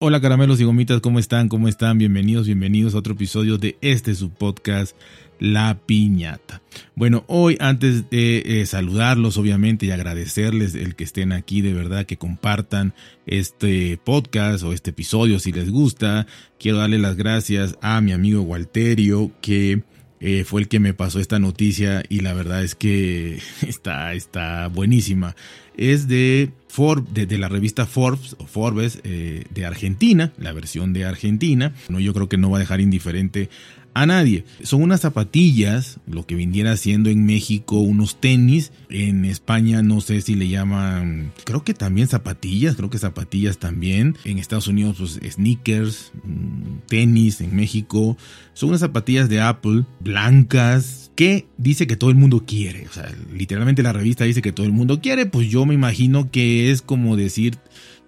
Hola 0.00 0.20
caramelos 0.20 0.60
y 0.60 0.64
gomitas, 0.64 1.00
¿cómo 1.00 1.18
están? 1.18 1.48
¿Cómo 1.48 1.66
están? 1.66 1.98
Bienvenidos, 1.98 2.46
bienvenidos 2.46 2.94
a 2.94 2.98
otro 2.98 3.14
episodio 3.14 3.58
de 3.58 3.78
este 3.80 4.14
su 4.14 4.30
podcast 4.30 4.94
La 5.40 5.76
Piñata. 5.86 6.62
Bueno, 6.94 7.24
hoy 7.26 7.56
antes 7.58 8.08
de 8.08 8.60
eh, 8.60 8.66
saludarlos 8.66 9.36
obviamente 9.38 9.86
y 9.86 9.90
agradecerles 9.90 10.76
el 10.76 10.94
que 10.94 11.02
estén 11.02 11.32
aquí, 11.32 11.62
de 11.62 11.74
verdad 11.74 12.06
que 12.06 12.16
compartan 12.16 12.94
este 13.26 13.98
podcast 14.04 14.62
o 14.62 14.72
este 14.72 14.90
episodio 14.90 15.40
si 15.40 15.50
les 15.50 15.68
gusta, 15.68 16.28
quiero 16.60 16.78
darle 16.78 17.00
las 17.00 17.16
gracias 17.16 17.76
a 17.82 18.00
mi 18.00 18.12
amigo 18.12 18.42
Walterio 18.42 19.32
que... 19.40 19.82
Eh, 20.20 20.44
fue 20.44 20.62
el 20.62 20.68
que 20.68 20.80
me 20.80 20.94
pasó 20.94 21.20
esta 21.20 21.38
noticia 21.38 22.02
y 22.08 22.20
la 22.20 22.34
verdad 22.34 22.64
es 22.64 22.74
que 22.74 23.38
está, 23.66 24.14
está 24.14 24.66
buenísima 24.68 25.36
es 25.78 26.08
de, 26.08 26.50
Forbes, 26.66 27.28
de, 27.28 27.38
la 27.38 27.48
revista 27.48 27.86
Forbes 27.86 28.36
o 28.38 28.46
Forbes 28.46 29.00
eh, 29.04 29.44
de 29.48 29.64
Argentina, 29.64 30.32
la 30.36 30.52
versión 30.52 30.92
de 30.92 31.04
Argentina. 31.04 31.72
No, 31.88 32.00
yo 32.00 32.12
creo 32.12 32.28
que 32.28 32.36
no 32.36 32.50
va 32.50 32.58
a 32.58 32.60
dejar 32.60 32.80
indiferente 32.80 33.48
a 33.94 34.06
nadie. 34.06 34.44
Son 34.62 34.82
unas 34.82 35.00
zapatillas, 35.00 35.98
lo 36.06 36.26
que 36.26 36.34
viniera 36.34 36.76
siendo 36.76 37.10
en 37.10 37.26
México 37.26 37.80
unos 37.80 38.20
tenis, 38.20 38.72
en 38.90 39.24
España 39.24 39.82
no 39.82 40.00
sé 40.00 40.20
si 40.20 40.34
le 40.34 40.48
llaman, 40.48 41.32
creo 41.44 41.64
que 41.64 41.74
también 41.74 42.08
zapatillas, 42.08 42.76
creo 42.76 42.90
que 42.90 42.98
zapatillas 42.98 43.58
también, 43.58 44.16
en 44.24 44.38
Estados 44.38 44.68
Unidos 44.68 44.96
pues 44.98 45.18
sneakers, 45.34 46.12
mm, 46.24 46.86
tenis, 46.86 47.40
en 47.40 47.56
México, 47.56 48.16
son 48.54 48.70
unas 48.70 48.80
zapatillas 48.80 49.28
de 49.28 49.40
Apple 49.40 49.84
blancas 50.00 51.10
que 51.14 51.46
dice 51.56 51.86
que 51.86 51.96
todo 51.96 52.10
el 52.10 52.16
mundo 52.16 52.44
quiere, 52.46 52.86
o 52.88 52.92
sea, 52.92 53.12
literalmente 53.32 53.82
la 53.82 53.92
revista 53.92 54.24
dice 54.24 54.42
que 54.42 54.52
todo 54.52 54.66
el 54.66 54.72
mundo 54.72 55.00
quiere, 55.00 55.26
pues 55.26 55.48
yo 55.48 55.66
me 55.66 55.74
imagino 55.74 56.30
que 56.30 56.70
es 56.70 56.82
como 56.82 57.16
decir 57.16 57.58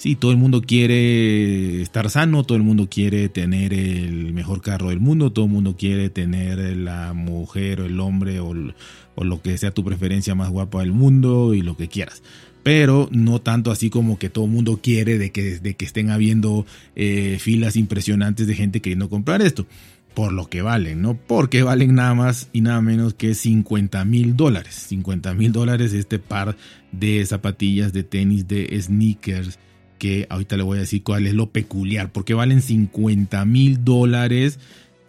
Sí, 0.01 0.17
todo 0.17 0.31
el 0.31 0.39
mundo 0.39 0.63
quiere 0.63 1.83
estar 1.83 2.09
sano, 2.09 2.43
todo 2.43 2.57
el 2.57 2.65
mundo 2.65 2.89
quiere 2.91 3.29
tener 3.29 3.75
el 3.75 4.33
mejor 4.33 4.63
carro 4.63 4.89
del 4.89 4.99
mundo, 4.99 5.31
todo 5.31 5.45
el 5.45 5.51
mundo 5.51 5.77
quiere 5.77 6.09
tener 6.09 6.59
la 6.75 7.13
mujer 7.13 7.83
o 7.83 7.85
el 7.85 8.01
hombre 8.01 8.41
o, 8.41 8.55
lo 8.55 9.43
que 9.43 9.59
sea 9.59 9.73
tu 9.73 9.85
preferencia 9.85 10.35
más 10.35 10.49
guapa 10.49 10.81
del 10.81 10.93
mundo 10.93 11.53
y 11.53 11.61
lo 11.61 11.77
que 11.77 11.89
quieras 11.89 12.23
pero 12.63 13.11
no 13.13 13.43
tanto 13.43 13.71
así 13.71 13.91
como 13.91 14.19
que 14.19 14.31
todo 14.31 14.47
el 14.47 14.53
mundo 14.53 14.81
quiere 14.83 15.19
de 15.19 15.33
que, 15.33 15.59
de 15.59 15.75
que 15.75 15.85
estén 15.85 16.09
habiendo 16.09 16.65
eh, 16.97 17.37
filas 17.39 17.77
impresionantes 17.77 18.47
de 18.47 18.55
gente 18.55 18.81
queriendo 18.81 19.11
comprar 19.11 19.43
esto. 19.43 19.67
Por 20.15 20.33
lo 20.33 20.49
que 20.49 20.61
valen, 20.61 21.01
¿no? 21.01 21.15
Porque 21.15 21.63
valen 21.63 21.95
nada 21.95 22.15
más 22.15 22.49
y 22.53 22.63
nada 22.63 22.81
menos 22.83 23.15
que 23.15 23.35
50 23.35 24.05
mil 24.05 24.37
dólares. 24.37 24.75
50 24.89 25.33
mil 25.35 25.53
dólares 25.53 25.95
este 25.95 26.19
par 26.19 26.57
de 26.93 27.25
zapatillas, 27.25 27.93
de 27.93 28.03
tenis, 28.03 28.47
de 28.47 28.79
sneakers 28.83 29.59
que 30.01 30.27
ahorita 30.31 30.57
le 30.57 30.63
voy 30.65 30.79
a 30.79 30.81
decir 30.81 31.05
cuál 31.05 31.27
es 31.27 31.35
lo 31.35 31.53
peculiar, 31.53 32.11
porque 32.11 32.35
valen 32.35 32.63
50 32.63 33.45
mil 33.45 33.85
dólares, 33.85 34.59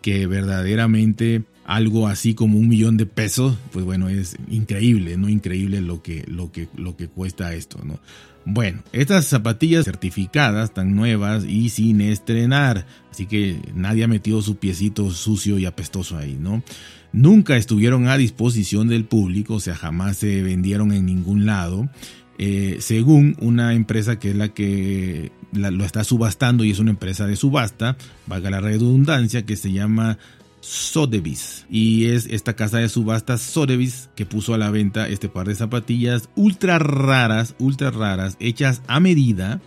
que 0.02 0.28
verdaderamente 0.28 1.44
algo 1.64 2.08
así 2.08 2.34
como 2.34 2.60
un 2.60 2.68
millón 2.68 2.98
de 2.98 3.06
pesos, 3.06 3.58
pues 3.72 3.86
bueno, 3.86 4.10
es 4.10 4.36
increíble, 4.50 5.16
¿no? 5.16 5.30
Increíble 5.30 5.80
lo 5.80 6.04
que, 6.04 6.26
lo 6.28 6.52
que, 6.52 6.68
lo 6.76 6.98
que 6.98 7.08
cuesta 7.08 7.54
esto, 7.54 7.80
¿no? 7.86 8.00
Bueno, 8.44 8.84
estas 8.92 9.28
zapatillas 9.28 9.86
certificadas, 9.86 10.74
tan 10.74 10.94
nuevas 10.96 11.46
y 11.46 11.70
sin 11.70 12.02
estrenar, 12.02 12.86
así 13.12 13.28
que 13.28 13.62
nadie 13.74 14.04
ha 14.04 14.08
metido 14.10 14.42
su 14.42 14.58
piecito 14.58 15.10
sucio 15.12 15.58
y 15.58 15.66
apestoso 15.66 16.18
ahí, 16.18 16.38
¿no? 16.38 16.64
Nunca 17.14 17.56
estuvieron 17.56 18.08
a 18.08 18.18
disposición 18.18 18.90
del 18.90 19.06
público, 19.06 19.56
o 19.56 19.60
sea, 19.62 19.76
jamás 19.76 20.18
se 20.18 20.42
vendieron 20.42 20.92
en 20.92 21.06
ningún 21.06 21.46
lado. 21.46 21.90
Eh, 22.44 22.78
según 22.80 23.38
una 23.40 23.76
empresa 23.76 24.18
que 24.18 24.32
es 24.32 24.36
la 24.36 24.50
que 24.50 25.32
lo 25.54 25.86
está 25.86 26.04
subastando 26.04 26.64
y 26.64 26.72
es 26.72 26.80
una 26.80 26.90
empresa 26.90 27.28
de 27.28 27.36
subasta, 27.36 27.98
valga 28.26 28.50
la 28.50 28.60
redundancia, 28.60 29.46
que 29.46 29.56
se 29.56 29.72
llama 29.72 30.18
Sotheby's. 30.60 31.68
Y 31.70 32.06
es 32.06 32.26
esta 32.26 32.56
casa 32.56 32.80
de 32.80 32.90
subasta 32.90 33.38
Sotheby's 33.38 34.10
que 34.16 34.26
puso 34.26 34.56
a 34.56 34.58
la 34.58 34.72
venta 34.72 35.08
este 35.08 35.30
par 35.30 35.48
de 35.48 35.54
zapatillas 35.54 36.30
ultra 36.36 36.80
raras, 36.80 37.54
ultra 37.60 37.92
raras, 37.92 38.38
hechas 38.40 38.82
a 38.88 39.00
medida. 39.00 39.62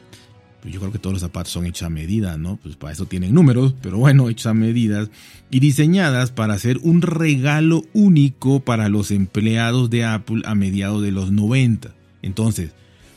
Pues 0.61 0.75
yo 0.75 0.81
creo 0.81 0.91
que 0.91 0.99
todos 0.99 1.15
los 1.15 1.23
zapatos 1.23 1.53
son 1.53 1.67
hechos 1.67 1.87
a 1.87 1.91
medida, 1.91 2.37
¿no? 2.39 2.57
Pues 2.57 2.75
para 2.75 2.93
eso 2.93 3.07
tienen 3.07 3.35
números, 3.35 3.77
pero 3.83 3.99
bueno, 3.99 4.29
hechos 4.29 4.47
a 4.47 4.55
medidas. 4.55 5.11
Y 5.49 5.61
diseñadas 5.61 6.33
para 6.33 6.55
hacer 6.55 6.79
un 6.83 7.03
regalo 7.03 7.85
único 7.93 8.59
para 8.59 8.89
los 8.89 9.13
empleados 9.13 9.91
de 9.91 10.05
Apple 10.05 10.43
a 10.45 10.57
mediados 10.57 11.03
de 11.03 11.13
los 11.13 11.31
90. 11.31 11.95
Entonces, 12.25 12.73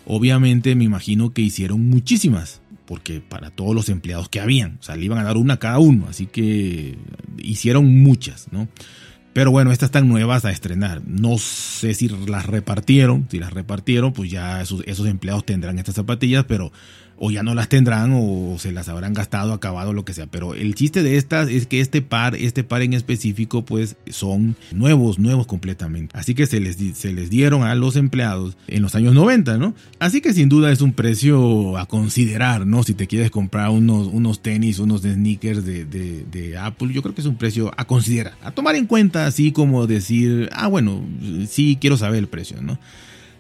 obviamente 0.06 0.76
me 0.76 0.84
imagino 0.84 1.34
que 1.34 1.42
hicieron 1.42 1.90
muchísimas, 1.90 2.62
porque 2.86 3.22
para 3.22 3.50
todos 3.50 3.74
los 3.74 3.90
empleados 3.90 4.30
que 4.30 4.40
habían, 4.40 4.78
o 4.80 4.84
sea, 4.84 4.96
le 4.96 5.06
iban 5.06 5.20
a 5.20 5.24
dar 5.24 5.38
una 5.38 5.56
a 5.56 5.60
cada 5.60 5.80
uno, 5.80 6.08
así 6.10 6.26
que 6.26 6.98
hicieron 7.38 8.02
muchas, 8.02 8.48
¿no? 8.52 8.68
Pero 9.38 9.52
bueno, 9.52 9.72
estas 9.72 9.90
están 9.90 10.08
nuevas 10.08 10.46
a 10.46 10.52
estrenar. 10.52 11.04
No 11.06 11.38
sé 11.38 11.94
si 11.94 12.10
las 12.10 12.48
repartieron. 12.48 13.28
Si 13.30 13.38
las 13.38 13.54
repartieron, 13.54 14.12
pues 14.12 14.32
ya 14.32 14.64
esos, 14.64 14.82
esos 14.88 15.06
empleados 15.06 15.46
tendrán 15.46 15.78
estas 15.78 15.94
zapatillas, 15.94 16.46
pero 16.46 16.72
o 17.18 17.32
ya 17.32 17.44
no 17.44 17.56
las 17.56 17.70
tendrán 17.70 18.12
o 18.16 18.58
se 18.60 18.72
las 18.72 18.90
habrán 18.90 19.14
gastado, 19.14 19.54
acabado, 19.54 19.94
lo 19.94 20.06
que 20.06 20.14
sea. 20.14 20.28
Pero 20.28 20.54
el 20.54 20.76
chiste 20.76 21.04
de 21.04 21.18
estas 21.18 21.50
es 21.50 21.66
que 21.66 21.82
este 21.82 22.02
par, 22.02 22.36
este 22.36 22.64
par 22.64 22.82
en 22.82 22.94
específico, 22.94 23.66
pues 23.66 23.96
son 24.10 24.56
nuevos, 24.72 25.20
nuevos 25.20 25.48
completamente. 25.48 26.18
Así 26.18 26.36
que 26.36 26.46
se 26.46 26.60
les, 26.60 26.78
se 26.98 27.14
les 27.14 27.30
dieron 27.30 27.64
a 27.64 27.76
los 27.76 27.96
empleados 27.96 28.58
en 28.68 28.82
los 28.82 28.96
años 28.96 29.14
90, 29.14 29.58
¿no? 29.58 29.74
Así 30.00 30.22
que 30.22 30.34
sin 30.34 30.50
duda 30.50 30.72
es 30.72 30.82
un 30.82 30.94
precio 30.94 31.78
a 31.78 31.86
considerar, 31.88 32.66
¿no? 32.68 32.84
Si 32.84 32.94
te 32.94 33.08
quieres 33.08 33.32
comprar 33.32 33.70
unos, 33.70 34.08
unos 34.08 34.42
tenis, 34.42 34.80
unos 34.80 35.02
sneakers 35.02 35.66
de, 35.66 35.86
de, 35.86 36.58
Apple, 36.58 36.94
yo 36.94 37.02
creo 37.02 37.14
que 37.14 37.22
es 37.22 37.28
un 37.28 37.36
precio 37.36 37.72
a 37.78 37.86
considerar, 37.86 38.34
a 38.42 38.52
tomar 38.52 38.76
en 38.76 38.86
cuenta, 38.86 39.26
así 39.26 39.52
como 39.52 39.86
decir, 39.86 40.50
ah, 40.54 40.68
bueno, 40.68 41.04
sí 41.48 41.78
quiero 41.80 41.98
saber 41.98 42.20
el 42.20 42.28
precio, 42.28 42.62
¿no? 42.62 42.80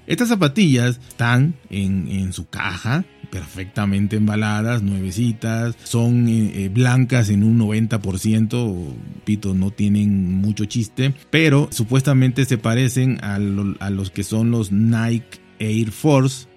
Estas 0.08 0.30
zapatillas 0.30 1.00
están 1.10 1.56
en, 1.70 2.08
en 2.08 2.32
su 2.32 2.48
caja, 2.48 3.04
perfectamente 3.30 4.16
embaladas, 4.16 4.82
nuevecitas, 4.82 5.76
son 5.84 6.28
eh, 6.28 6.66
eh, 6.66 6.70
blancas 6.70 7.30
en 7.30 7.44
un 7.44 7.60
90%, 7.60 8.94
pito, 9.24 9.54
no 9.54 9.72
tienen 9.72 10.36
mucho 10.36 10.66
chiste, 10.66 11.14
pero 11.30 11.68
supuestamente 11.72 12.46
se 12.46 12.58
parecen 12.58 13.20
a, 13.22 13.36
a 13.36 13.90
los 13.90 14.12
que 14.12 14.24
son 14.24 14.52
los 14.52 14.72
Nike 14.72 15.40
Air 15.60 15.92
Force, 15.92 16.48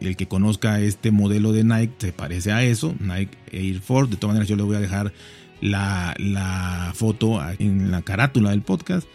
el 0.00 0.16
que 0.16 0.28
conozca 0.28 0.80
este 0.80 1.10
modelo 1.10 1.52
de 1.52 1.64
Nike 1.64 1.94
se 1.98 2.12
parece 2.12 2.52
a 2.52 2.62
eso, 2.62 2.94
Nike 3.00 3.36
Air 3.52 3.80
Force. 3.80 4.10
De 4.10 4.16
todas 4.16 4.34
maneras, 4.34 4.48
yo 4.48 4.56
le 4.56 4.62
voy 4.62 4.76
a 4.76 4.80
dejar 4.80 5.12
la, 5.60 6.14
la, 6.18 6.92
foto 6.94 7.40
en 7.58 7.90
la 7.90 8.02
carátula 8.02 8.50
del 8.50 8.62
podcast 8.62 9.06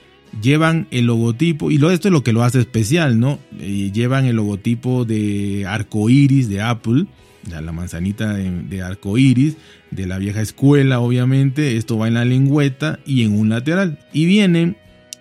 llevan 0.41 0.87
el 0.91 1.05
logotipo, 1.05 1.71
y 1.71 1.75
esto 1.75 2.07
es 2.07 2.11
lo 2.11 2.23
que 2.23 2.33
lo 2.33 2.43
hace 2.43 2.59
especial, 2.59 3.19
¿no? 3.19 3.39
Eh, 3.59 3.91
llevan 3.93 4.25
el 4.25 4.35
logotipo 4.35 5.05
de 5.05 5.65
arco 5.67 6.09
iris 6.09 6.49
de 6.49 6.61
Apple, 6.61 7.05
la 7.49 7.71
manzanita 7.71 8.33
de, 8.33 8.63
de 8.63 8.81
arco 8.81 9.17
iris, 9.17 9.55
de 9.91 10.05
la 10.05 10.17
vieja 10.17 10.41
escuela, 10.41 10.99
obviamente. 10.99 11.77
Esto 11.77 11.97
va 11.97 12.07
en 12.07 12.15
la 12.15 12.25
lengüeta 12.25 12.99
y 13.05 13.23
en 13.23 13.37
un 13.37 13.49
lateral. 13.49 13.99
Y 14.11 14.25
vienen 14.25 14.77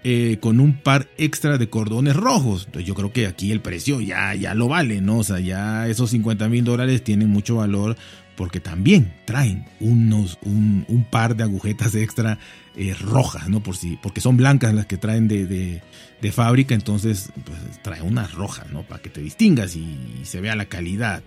eh, 0.08 0.38
con 0.40 0.60
un 0.60 0.74
par 0.74 1.08
extra 1.18 1.58
de 1.58 1.68
cordones 1.68 2.14
rojos. 2.14 2.66
Entonces 2.66 2.86
yo 2.86 2.94
creo 2.94 3.12
que 3.12 3.26
aquí 3.26 3.50
el 3.50 3.60
precio 3.60 4.00
ya, 4.00 4.36
ya 4.36 4.54
lo 4.54 4.68
vale, 4.68 5.00
¿no? 5.00 5.18
O 5.18 5.24
sea, 5.24 5.40
ya 5.40 5.88
esos 5.88 6.10
50 6.10 6.48
mil 6.48 6.62
dólares 6.62 7.02
tienen 7.02 7.28
mucho 7.28 7.56
valor 7.56 7.96
porque 8.36 8.60
también 8.60 9.12
traen 9.24 9.64
unos, 9.80 10.38
un, 10.42 10.84
un 10.88 11.04
par 11.04 11.36
de 11.36 11.42
agujetas 11.42 11.94
extra 11.94 12.38
eh, 12.76 12.94
rojas, 12.94 13.48
¿no? 13.48 13.62
Por 13.62 13.76
si, 13.76 13.96
porque 13.96 14.20
son 14.20 14.36
blancas 14.36 14.74
las 14.74 14.86
que 14.86 14.98
traen 14.98 15.28
de, 15.28 15.46
de, 15.46 16.32
fábrica, 16.32 16.74
entonces 16.74 17.30
pues, 17.44 17.82
trae 17.82 18.02
unas 18.02 18.34
rojas, 18.34 18.70
¿no? 18.70 18.82
Para 18.82 19.00
que 19.00 19.08
te 19.08 19.20
distingas 19.20 19.76
y, 19.76 19.96
se 20.24 20.40
vea 20.40 20.56
la 20.56 20.66
calidad. 20.66 21.22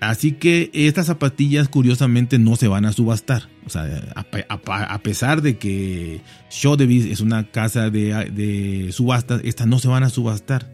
Así 0.00 0.32
que 0.32 0.70
estas 0.72 1.06
zapatillas 1.06 1.68
curiosamente 1.68 2.38
no 2.38 2.56
se 2.56 2.66
van 2.66 2.86
a 2.86 2.92
subastar. 2.92 3.48
O 3.66 3.70
sea, 3.70 4.12
a, 4.16 4.98
pesar 4.98 5.42
de 5.42 5.58
que 5.58 6.22
Sotheby's 6.48 7.04
es 7.04 7.20
una 7.20 7.44
casa 7.44 7.90
de, 7.90 8.30
de 8.30 8.90
subastas, 8.90 9.42
estas 9.44 9.68
no 9.68 9.78
se 9.78 9.88
van 9.88 10.02
a 10.02 10.10
subastar 10.10 10.72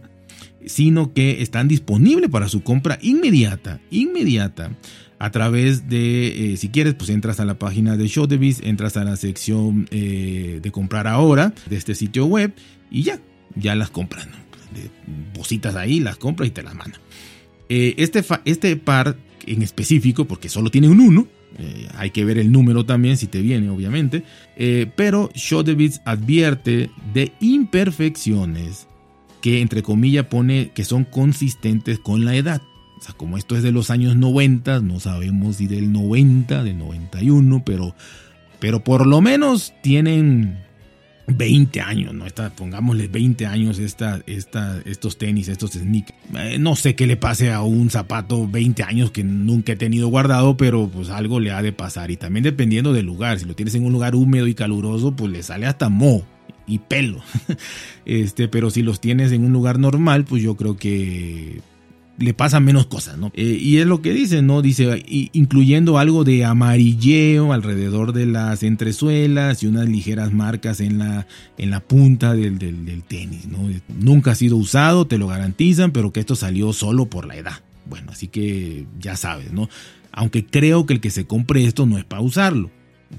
sino 0.67 1.15
que 1.15 1.41
están 1.41 1.69
disponibles 1.69 2.31
para 2.31 2.49
su 2.49 2.63
compra 2.63 2.99
inmediata, 3.01 3.81
inmediata 3.91 4.73
a 5.19 5.31
través 5.31 5.89
de, 5.89 6.53
eh, 6.53 6.57
si 6.57 6.69
quieres, 6.69 6.95
pues 6.95 7.11
entras 7.11 7.41
a 7.41 7.45
la 7.45 7.59
página 7.59 7.97
de 7.97 8.09
Sotheby's, 8.09 8.61
entras 8.63 8.97
a 8.97 9.05
la 9.05 9.17
sección 9.17 9.89
eh, 9.91 10.61
de 10.63 10.71
comprar 10.71 11.07
ahora 11.07 11.53
de 11.69 11.77
este 11.77 11.95
sitio 11.95 12.27
web 12.27 12.53
y 12.91 13.03
ya, 13.03 13.21
ya 13.57 13.75
las 13.75 13.91
compran. 13.91 14.29
De 14.73 14.91
bocitas 15.35 15.75
ahí, 15.75 16.01
las 16.01 16.17
compras 16.17 16.49
y 16.49 16.53
te 16.53 16.63
las 16.63 16.75
mandan. 16.75 17.01
Eh, 17.69 17.95
este, 17.99 18.25
este 18.45 18.77
par 18.77 19.17
en 19.47 19.63
específico, 19.63 20.27
porque 20.27 20.49
solo 20.49 20.71
tiene 20.71 20.89
un 20.89 21.01
1, 21.01 21.27
hay 21.97 22.11
que 22.11 22.25
ver 22.25 22.39
el 22.39 22.53
número 22.53 22.85
también 22.85 23.17
si 23.17 23.27
te 23.27 23.41
viene, 23.41 23.71
obviamente. 23.71 24.23
pero 24.95 25.31
Sotheby's 25.35 26.03
advierte 26.05 26.91
de 27.15 27.33
imperfecciones 27.41 28.87
que, 29.41 29.63
entre 29.63 29.83
comillas, 29.83 30.27
pone 30.27 30.71
que 30.75 30.85
son 30.85 31.05
consistentes 31.05 31.99
con 31.99 32.27
la 32.27 32.37
edad. 32.37 32.61
Como 33.17 33.39
esto 33.39 33.57
es 33.57 33.63
de 33.63 33.73
los 33.73 33.91
años 33.91 34.17
90, 34.17 34.81
no 34.81 35.01
sabemos 35.01 35.57
si 35.57 35.67
del 35.67 35.93
90, 35.93 36.65
del 36.65 36.79
91, 36.79 37.63
pero, 37.65 37.95
pero 38.59 38.83
por 38.85 39.07
lo 39.07 39.21
menos 39.21 39.73
tienen 39.83 40.59
20 41.29 41.81
años, 41.81 42.15
¿no? 42.15 42.27
Esta, 42.27 42.51
pongámosle 42.51 43.09
20 43.09 43.47
años 43.47 43.79
esta, 43.79 44.21
esta, 44.27 44.81
estos 44.85 45.19
tenis, 45.19 45.49
estos 45.49 45.73
sneakers. 45.73 46.19
Eh, 46.37 46.59
no 46.59 46.75
sé 46.75 46.95
qué 46.95 47.07
le 47.07 47.17
pase 47.17 47.53
a 47.53 47.63
un 47.63 47.91
zapato 47.91 48.49
20 48.49 48.83
años 48.83 49.11
que 49.11 49.25
nunca 49.25 49.73
he 49.73 49.77
tenido 49.77 50.09
guardado, 50.09 50.57
pero 50.57 50.89
pues 50.89 51.11
algo 51.11 51.39
le 51.41 51.53
ha 51.53 51.63
de 51.63 51.73
pasar. 51.73 52.11
Y 52.11 52.17
también 52.17 52.45
dependiendo 52.45 52.93
del 52.93 53.07
lugar, 53.07 53.39
si 53.39 53.45
lo 53.45 53.55
tienes 53.55 53.75
en 53.75 53.85
un 53.85 53.93
lugar 53.93 54.15
húmedo 54.15 54.47
y 54.47 54.55
caluroso, 54.55 55.15
pues 55.15 55.31
le 55.31 55.43
sale 55.43 55.67
hasta 55.67 55.89
moho 55.89 56.25
y 56.67 56.79
pelo. 56.79 57.21
Este, 58.05 58.49
pero 58.49 58.71
si 58.71 58.81
los 58.81 59.03
tienes 59.03 59.33
en 59.33 59.45
un 59.45 59.53
lugar 59.53 59.79
normal, 59.79 60.25
pues 60.25 60.43
yo 60.43 60.57
creo 60.57 60.79
que 60.79 61.61
le 62.19 62.35
pasan 62.35 62.65
menos 62.65 62.87
cosas, 62.87 63.17
¿no? 63.17 63.31
Eh, 63.35 63.59
y 63.61 63.79
es 63.79 63.87
lo 63.87 64.03
que 64.03 64.13
dice, 64.13 64.43
¿no? 64.43 64.61
Dice, 64.61 65.05
incluyendo 65.33 65.99
algo 65.99 66.25
de 66.25 66.45
amarilleo 66.45 67.53
alrededor 67.53 68.13
de 68.13 68.27
las 68.27 68.65
entresuelas 68.65 69.63
y 69.63 69.67
unas 69.67 69.89
ligeras 69.89 70.33
marcas 70.33 70.81
en 70.81 70.99
la, 70.99 71.27
en 71.57 71.71
la 71.71 71.81
punta 71.81 72.35
del, 72.35 72.59
del, 72.59 73.03
tenis, 73.05 73.47
¿no? 73.47 73.71
Nunca 73.89 74.33
ha 74.33 74.35
sido 74.35 74.57
usado, 74.57 75.07
te 75.07 75.17
lo 75.17 75.29
garantizan, 75.29 75.93
pero 75.93 76.13
que 76.13 76.21
esto 76.21 76.35
salió 76.35 76.73
solo 76.73 77.07
por 77.07 77.27
la 77.27 77.37
edad. 77.37 77.63
Bueno, 77.87 78.11
así 78.11 78.27
que 78.27 78.87
ya 78.99 79.17
sabes, 79.17 79.53
¿no? 79.53 79.69
Aunque 80.11 80.45
creo 80.45 80.87
que 80.87 80.95
el 80.95 81.01
que 81.01 81.11
se 81.11 81.27
compre 81.27 81.65
esto 81.65 81.87
no 81.87 81.99
es 81.99 82.05
para 82.05 82.23
usarlo, 82.23 82.71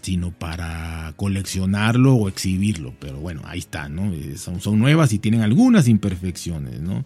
sino 0.01 0.31
para 0.31 1.13
coleccionarlo 1.15 2.15
o 2.15 2.27
exhibirlo. 2.27 2.93
Pero 2.99 3.19
bueno, 3.19 3.41
ahí 3.45 3.59
está, 3.59 3.87
¿no? 3.87 4.13
Eh, 4.13 4.37
son, 4.37 4.59
son 4.59 4.77
nuevas 4.77 5.13
y 5.13 5.19
tienen 5.19 5.41
algunas 5.41 5.87
imperfecciones, 5.87 6.81
¿no? 6.81 7.05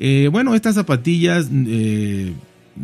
Eh, 0.00 0.28
bueno, 0.30 0.54
estas 0.54 0.76
zapatillas, 0.76 1.48
eh, 1.52 2.32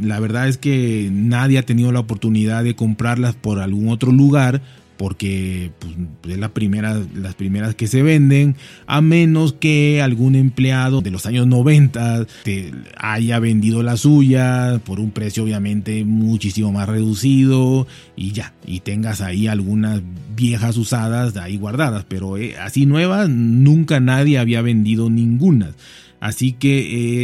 la 0.01 0.19
verdad 0.21 0.49
es 0.49 0.59
que 0.59 1.09
nadie 1.13 1.59
ha 1.59 1.63
tenido 1.63 1.93
la 1.93 2.01
oportunidad 2.01 2.65
de 2.65 2.75
comprarlas 2.75 3.35
por 3.37 3.61
algún 3.61 3.89
otro 3.89 4.11
lugar 4.11 4.61
porque 4.97 5.71
pues, 5.79 5.95
es 6.35 6.39
la 6.39 6.51
primera, 6.51 7.01
las 7.15 7.35
primeras 7.35 7.75
que 7.75 7.87
se 7.87 8.03
venden, 8.03 8.57
a 8.87 9.01
menos 9.01 9.53
que 9.53 10.03
algún 10.03 10.35
empleado 10.35 11.01
de 11.01 11.11
los 11.11 11.27
años 11.27 11.47
90 11.47 12.27
te 12.45 12.73
haya 12.97 13.39
vendido 13.39 13.83
la 13.83 13.97
suya 13.97 14.81
por 14.85 15.01
un 15.01 15.11
precio 15.11 15.45
obviamente 15.45 16.05
muchísimo 16.05 16.73
más 16.73 16.89
reducido 16.89 17.87
y 18.17 18.33
ya, 18.33 18.55
y 18.67 18.81
tengas 18.81 19.21
ahí 19.21 19.47
algunas 19.47 20.03
viejas 20.35 20.77
usadas 20.77 21.37
ahí 21.37 21.57
guardadas, 21.57 22.05
pero 22.09 22.37
eh, 22.37 22.57
así 22.59 22.87
nuevas 22.87 23.29
nunca 23.29 24.01
nadie 24.01 24.39
había 24.39 24.63
vendido 24.63 25.11
ninguna. 25.11 25.73
Así 26.21 26.53
que 26.53 26.79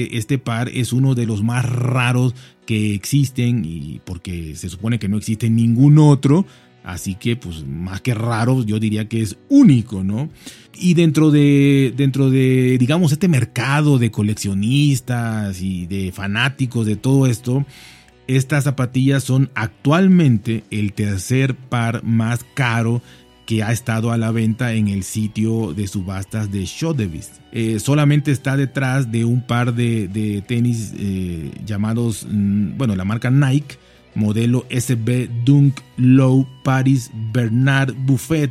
eh, 0.05 0.08
este 0.12 0.38
par 0.38 0.69
es 0.69 0.93
uno 0.93 1.14
de 1.14 1.25
los 1.25 1.43
más 1.43 1.64
raros 1.64 2.34
que 2.66 2.94
existen 2.94 3.64
y 3.64 4.00
porque 4.05 4.55
se 4.56 4.69
supone 4.69 4.99
que 4.99 5.08
no 5.08 5.16
existe 5.16 5.49
ningún 5.49 5.99
otro. 5.99 6.44
Así 6.82 7.14
que, 7.14 7.36
pues, 7.36 7.66
más 7.66 8.00
que 8.00 8.14
raro, 8.14 8.64
yo 8.64 8.78
diría 8.78 9.08
que 9.08 9.20
es 9.20 9.36
único, 9.48 10.02
¿no? 10.02 10.30
Y 10.74 10.94
dentro 10.94 11.30
de, 11.30 11.92
dentro 11.96 12.30
de, 12.30 12.78
digamos, 12.78 13.12
este 13.12 13.28
mercado 13.28 13.98
de 13.98 14.10
coleccionistas 14.10 15.60
y 15.60 15.86
de 15.86 16.10
fanáticos 16.12 16.86
de 16.86 16.96
todo 16.96 17.26
esto, 17.26 17.66
estas 18.26 18.64
zapatillas 18.64 19.24
son 19.24 19.50
actualmente 19.54 20.64
el 20.70 20.92
tercer 20.92 21.54
par 21.54 22.02
más 22.04 22.44
caro 22.54 23.02
que 23.44 23.64
ha 23.64 23.72
estado 23.72 24.12
a 24.12 24.16
la 24.16 24.30
venta 24.30 24.74
en 24.74 24.86
el 24.86 25.02
sitio 25.02 25.74
de 25.74 25.88
subastas 25.88 26.52
de 26.52 26.66
Sotheby's. 26.66 27.32
Eh, 27.50 27.80
solamente 27.80 28.30
está 28.30 28.56
detrás 28.56 29.10
de 29.10 29.24
un 29.24 29.44
par 29.44 29.74
de, 29.74 30.44
tenis 30.46 30.94
eh, 30.96 31.50
llamados, 31.66 32.26
mm, 32.30 32.78
bueno, 32.78 32.94
la 32.94 33.04
marca 33.04 33.28
Nike, 33.28 33.76
modelo 34.14 34.66
SB 34.70 35.28
Dunk 35.44 35.80
Low 35.96 36.46
Paris 36.62 37.10
Bernard 37.32 37.94
Buffet. 37.94 38.50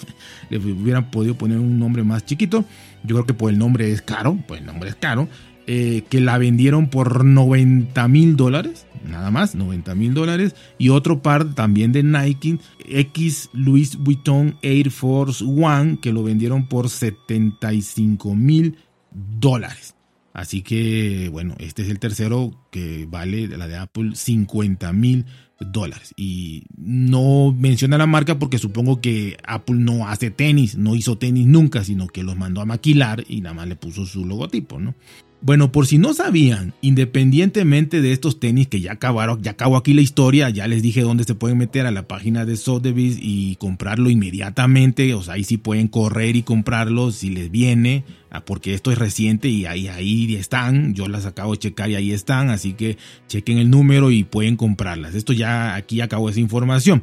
Le 0.50 0.58
hubieran 0.58 1.10
podido 1.10 1.36
poner 1.36 1.58
un 1.58 1.78
nombre 1.78 2.02
más 2.04 2.24
chiquito. 2.24 2.64
Yo 3.02 3.16
creo 3.16 3.26
que 3.26 3.34
por 3.34 3.50
el 3.50 3.58
nombre 3.58 3.90
es 3.92 4.02
caro, 4.02 4.38
pues 4.46 4.60
el 4.60 4.66
nombre 4.66 4.90
es 4.90 4.96
caro. 4.96 5.28
Eh, 5.68 6.04
que 6.08 6.20
la 6.20 6.38
vendieron 6.38 6.90
por 6.90 7.24
90 7.24 8.06
mil 8.06 8.36
dólares, 8.36 8.86
nada 9.04 9.32
más, 9.32 9.56
90 9.56 9.96
mil 9.96 10.14
dólares, 10.14 10.54
y 10.78 10.90
otro 10.90 11.22
par 11.22 11.54
también 11.54 11.90
de 11.90 12.04
Nike, 12.04 12.60
X 12.88 13.50
Louis 13.52 13.96
Vuitton 13.96 14.56
Air 14.62 14.92
Force 14.92 15.44
One, 15.44 15.98
que 16.00 16.12
lo 16.12 16.22
vendieron 16.22 16.68
por 16.68 16.88
75 16.88 18.36
mil 18.36 18.76
dólares. 19.10 19.95
Así 20.36 20.60
que, 20.60 21.30
bueno, 21.32 21.54
este 21.58 21.80
es 21.80 21.88
el 21.88 21.98
tercero 21.98 22.68
que 22.70 23.06
vale 23.08 23.48
la 23.48 23.66
de 23.66 23.78
Apple 23.78 24.10
50 24.14 24.92
mil 24.92 25.24
dólares. 25.60 26.12
Y 26.14 26.64
no 26.76 27.56
menciona 27.58 27.96
la 27.96 28.06
marca 28.06 28.38
porque 28.38 28.58
supongo 28.58 29.00
que 29.00 29.38
Apple 29.46 29.76
no 29.76 30.06
hace 30.06 30.30
tenis, 30.30 30.76
no 30.76 30.94
hizo 30.94 31.16
tenis 31.16 31.46
nunca, 31.46 31.84
sino 31.84 32.06
que 32.06 32.22
los 32.22 32.36
mandó 32.36 32.60
a 32.60 32.66
maquilar 32.66 33.24
y 33.26 33.40
nada 33.40 33.54
más 33.54 33.66
le 33.66 33.76
puso 33.76 34.04
su 34.04 34.26
logotipo, 34.26 34.78
¿no? 34.78 34.94
Bueno, 35.42 35.70
por 35.70 35.86
si 35.86 35.98
no 35.98 36.14
sabían, 36.14 36.72
independientemente 36.80 38.00
de 38.00 38.12
estos 38.12 38.40
tenis 38.40 38.68
que 38.68 38.80
ya 38.80 38.92
acabaron, 38.92 39.42
ya 39.42 39.52
acabó 39.52 39.76
aquí 39.76 39.92
la 39.92 40.00
historia, 40.00 40.48
ya 40.48 40.66
les 40.66 40.82
dije 40.82 41.02
dónde 41.02 41.24
se 41.24 41.34
pueden 41.34 41.58
meter 41.58 41.86
a 41.86 41.90
la 41.90 42.08
página 42.08 42.46
de 42.46 42.56
Sotheby's 42.56 43.18
y 43.20 43.56
comprarlo 43.56 44.08
inmediatamente, 44.08 45.12
o 45.14 45.22
sea, 45.22 45.34
ahí 45.34 45.44
sí 45.44 45.58
pueden 45.58 45.88
correr 45.88 46.36
y 46.36 46.42
comprarlo 46.42 47.12
si 47.12 47.28
les 47.28 47.50
viene, 47.50 48.04
ah, 48.30 48.44
porque 48.46 48.72
esto 48.72 48.90
es 48.90 48.98
reciente 48.98 49.48
y 49.48 49.66
ahí, 49.66 49.88
ahí 49.88 50.34
están, 50.34 50.94
yo 50.94 51.06
las 51.06 51.26
acabo 51.26 51.52
de 51.52 51.58
checar 51.58 51.90
y 51.90 51.96
ahí 51.96 52.12
están, 52.12 52.48
así 52.48 52.72
que 52.72 52.96
chequen 53.28 53.58
el 53.58 53.70
número 53.70 54.10
y 54.10 54.24
pueden 54.24 54.56
comprarlas. 54.56 55.14
Esto 55.14 55.34
ya 55.34 55.74
aquí 55.74 56.00
acabó 56.00 56.30
esa 56.30 56.40
información. 56.40 57.02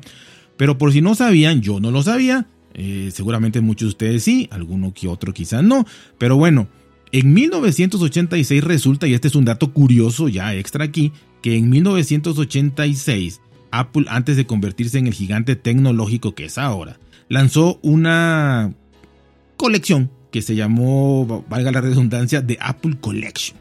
Pero 0.58 0.78
por 0.78 0.92
si 0.92 1.02
no 1.02 1.14
sabían, 1.16 1.62
yo 1.62 1.80
no 1.80 1.92
lo 1.92 2.02
sabía, 2.02 2.48
eh, 2.74 3.12
seguramente 3.14 3.62
muchos 3.62 3.86
de 3.86 3.90
ustedes 3.90 4.24
sí, 4.24 4.50
alguno 4.52 4.92
que 4.92 5.08
otro 5.08 5.34
quizás 5.34 5.64
no, 5.64 5.86
pero 6.18 6.36
bueno. 6.36 6.68
En 7.14 7.32
1986 7.32 8.64
resulta, 8.64 9.08
y 9.08 9.14
este 9.14 9.28
es 9.28 9.36
un 9.36 9.46
dato 9.46 9.72
curioso 9.72 10.30
ya 10.30 10.56
extra 10.56 10.86
aquí, 10.86 11.12
que 11.44 11.56
en 11.56 11.70
1986 11.70 13.40
Apple, 13.70 14.06
antes 14.10 14.36
de 14.36 14.48
convertirse 14.48 14.98
en 14.98 15.06
el 15.06 15.14
gigante 15.14 15.56
tecnológico 15.56 16.34
que 16.34 16.46
es 16.46 16.58
ahora, 16.58 16.98
lanzó 17.30 17.78
una 17.84 18.74
colección 19.58 20.10
que 20.32 20.42
se 20.42 20.56
llamó, 20.56 21.46
valga 21.48 21.72
la 21.72 21.82
redundancia, 21.82 22.42
de 22.42 22.58
Apple 22.60 22.98
Collection, 23.00 23.60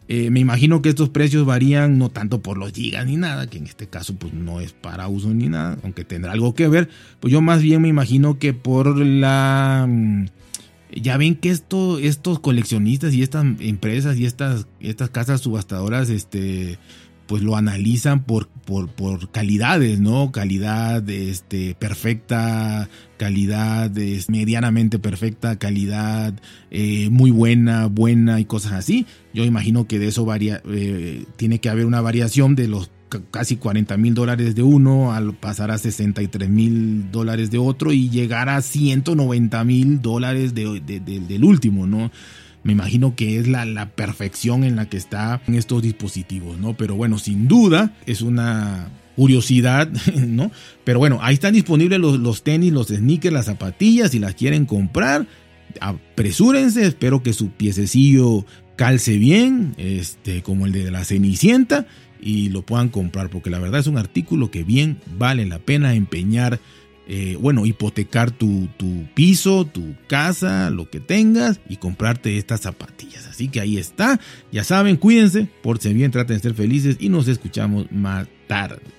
Eh, 0.09 0.31
me 0.31 0.41
imagino 0.41 0.83
que 0.83 0.89
estos 0.89 1.09
precios 1.09 1.45
varían 1.45 1.99
no 1.99 2.11
tanto 2.11 2.41
por 2.41 2.59
los 2.59 2.73
gigas 2.73 3.07
ni 3.07 3.17
nada, 3.17 3.49
que 3.49 3.59
en 3.59 3.67
este 3.67 3.89
caso 3.89 4.15
pues 4.15 4.33
no 4.33 4.61
es 4.61 4.73
para 4.73 5.09
uso 5.09 5.35
ni 5.35 5.49
nada, 5.49 5.79
aunque 5.83 6.05
tendrá 6.05 6.33
algo 6.33 6.55
que 6.55 6.69
ver. 6.69 6.89
Pues 7.21 7.33
yo 7.33 7.41
más 7.41 7.63
bien 7.63 7.83
me 7.83 7.89
imagino 7.89 8.39
que 8.39 8.53
por 8.53 8.97
la... 8.99 9.87
Mm, 9.89 10.27
ya 10.95 11.17
ven 11.17 11.35
que 11.35 11.51
esto, 11.51 11.99
estos 11.99 12.39
coleccionistas 12.39 13.13
y 13.13 13.23
estas 13.23 13.45
empresas 13.59 14.17
y 14.17 14.25
estas, 14.25 14.69
estas 14.81 15.11
casas 15.11 15.41
subastadoras, 15.41 16.09
este, 16.11 16.79
pues 17.27 17.43
lo 17.43 17.57
analizan 17.57 18.25
por, 18.25 18.49
por, 18.49 18.89
por 18.89 19.31
calidades, 19.31 20.01
¿no? 20.01 20.33
Calidad 20.33 21.09
este, 21.09 21.75
perfecta, 21.75 22.89
calidad 23.17 23.91
medianamente 24.29 24.99
perfecta, 24.99 25.59
calidad 25.59 26.35
eh, 26.71 27.09
muy 27.11 27.31
buena, 27.31 27.87
buena 27.87 28.41
y 28.41 28.45
cosas 28.45 28.73
así. 28.73 29.07
Yo 29.35 29.45
imagino 29.45 29.87
que 29.87 29.99
de 29.99 30.09
eso 30.09 30.25
varía, 30.25 30.63
eh, 30.69 31.25
tiene 31.37 31.61
que 31.61 31.69
haber 31.69 31.87
una 31.87 32.01
variación 32.01 32.55
de 32.55 32.69
los 32.69 32.91
casi 33.31 33.57
40 33.57 33.97
mil 33.97 34.15
dólares 34.15 34.55
de 34.55 34.63
uno 34.63 35.13
al 35.13 35.35
pasar 35.35 35.71
a 35.71 35.79
63 35.79 36.49
mil 36.49 37.11
dólares 37.11 37.51
de 37.51 37.59
otro 37.59 37.93
y 37.93 38.11
llegar 38.11 38.49
a 38.49 38.61
190 38.61 39.65
mil 39.65 40.03
dólares 40.03 40.55
del 40.55 41.45
último, 41.45 41.87
¿no? 41.87 42.11
Me 42.67 42.73
imagino 42.73 43.15
que 43.15 43.39
es 43.39 43.47
la, 43.47 43.65
la 43.65 43.91
perfección 43.91 44.65
en 44.65 44.75
la 44.75 44.89
que 44.89 44.97
está 44.97 45.41
en 45.47 45.55
estos 45.55 45.83
dispositivos, 45.83 46.59
¿no? 46.59 46.77
Pero 46.77 46.97
bueno, 46.97 47.17
sin 47.17 47.47
duda 47.47 47.95
es 48.07 48.23
una 48.23 48.89
curiosidad, 49.15 49.89
¿no? 50.17 50.51
Pero 50.83 50.99
bueno, 50.99 51.21
ahí 51.23 51.35
están 51.35 51.55
disponibles 51.55 52.01
los, 52.01 52.19
los, 52.19 52.43
tenis, 52.43 52.73
los 52.73 52.89
sneakers, 52.89 53.33
las 53.33 53.47
zapatillas, 53.47 54.11
si 54.11 54.19
las 54.19 54.35
quieren 54.35 54.67
comprar, 54.67 55.29
apresúrense, 55.81 56.85
espero 56.85 57.23
que 57.23 57.35
su 57.35 57.51
piececillo 57.51 58.45
calce 58.75 59.17
bien, 59.17 59.75
este, 59.77 60.43
como 60.43 60.67
el 60.67 60.73
de 60.73 60.91
la 60.91 61.05
Cenicienta, 61.05 61.87
y 62.21 62.49
lo 62.49 62.63
puedan 62.63 62.89
comprar, 62.89 63.31
porque 63.31 63.49
la 63.49 63.61
verdad 63.61 63.79
es 63.79 63.87
un 63.87 63.97
artículo 63.97 64.51
que 64.51 64.65
bien 64.65 64.99
vale 65.17 65.47
la 65.47 65.61
pena 65.61 65.95
empeñar 65.95 66.59
eh, 67.09 67.37
bueno, 67.41 67.67
hipotecar 67.67 68.31
tu, 68.31 68.69
tu, 68.77 69.05
piso, 69.15 69.65
tu 69.65 69.95
casa, 70.09 70.71
lo 70.71 70.91
que 70.91 71.01
tengas 71.01 71.61
y 71.69 71.77
comprarte 71.77 72.37
estas 72.37 72.63
zapatillas. 72.63 73.27
Así 73.27 73.49
que 73.49 73.61
ahí 73.61 73.79
está. 73.79 74.19
Ya 74.51 74.65
saben, 74.65 74.97
cuídense, 74.97 75.49
por 75.63 75.79
si 75.79 75.95
bien, 75.95 76.11
traten 76.11 76.37
de 76.37 76.43
ser 76.43 76.55
felices 76.55 76.97
y 76.99 77.09
nos 77.09 77.29
escuchamos 77.29 77.91
más 77.93 78.27
tarde. 78.49 78.97